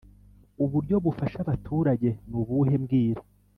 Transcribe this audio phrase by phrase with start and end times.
[0.63, 3.21] Uburyo bufasha abaturage nubuhe mbwira